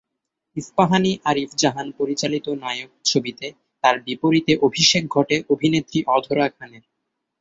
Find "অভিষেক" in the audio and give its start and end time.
4.67-5.03